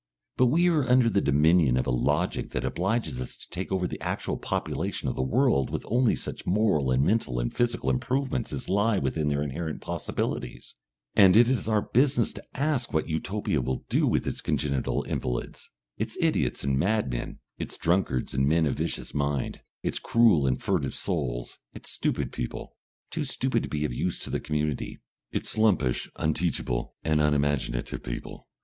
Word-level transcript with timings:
But 0.35 0.47
we 0.47 0.67
are 0.67 0.83
under 0.89 1.11
the 1.11 1.21
dominion 1.21 1.77
of 1.77 1.85
a 1.85 1.91
logic 1.91 2.49
that 2.53 2.65
obliges 2.65 3.21
us 3.21 3.37
to 3.37 3.47
take 3.51 3.71
over 3.71 3.85
the 3.85 4.01
actual 4.01 4.35
population 4.35 5.07
of 5.07 5.15
the 5.15 5.21
world 5.21 5.69
with 5.69 5.85
only 5.89 6.15
such 6.15 6.43
moral 6.47 6.89
and 6.89 7.03
mental 7.05 7.39
and 7.39 7.53
physical 7.53 7.87
improvements 7.87 8.51
as 8.51 8.67
lie 8.67 8.97
within 8.97 9.27
their 9.27 9.43
inherent 9.43 9.79
possibilities, 9.79 10.73
and 11.13 11.37
it 11.37 11.47
is 11.47 11.69
our 11.69 11.83
business 11.83 12.33
to 12.33 12.43
ask 12.55 12.91
what 12.91 13.09
Utopia 13.09 13.61
will 13.61 13.85
do 13.89 14.07
with 14.07 14.25
its 14.25 14.41
congenital 14.41 15.03
invalids, 15.07 15.69
its 15.99 16.17
idiots 16.19 16.63
and 16.63 16.79
madmen, 16.79 17.37
its 17.59 17.77
drunkards 17.77 18.33
and 18.33 18.47
men 18.47 18.65
of 18.65 18.73
vicious 18.73 19.13
mind, 19.13 19.61
its 19.83 19.99
cruel 19.99 20.47
and 20.47 20.63
furtive 20.63 20.95
souls, 20.95 21.59
its 21.75 21.91
stupid 21.91 22.31
people, 22.31 22.75
too 23.11 23.23
stupid 23.23 23.61
to 23.61 23.69
be 23.69 23.85
of 23.85 23.93
use 23.93 24.17
to 24.17 24.31
the 24.31 24.39
community, 24.39 24.97
its 25.31 25.59
lumpish, 25.59 26.09
unteachable 26.15 26.95
and 27.03 27.21
unimaginative 27.21 28.01
people? 28.01 28.47